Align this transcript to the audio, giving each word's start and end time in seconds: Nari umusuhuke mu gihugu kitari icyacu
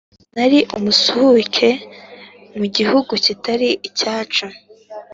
Nari 0.35 0.59
umusuhuke 0.77 1.69
mu 2.57 2.65
gihugu 2.75 3.11
kitari 3.25 3.69
icyacu 3.87 4.45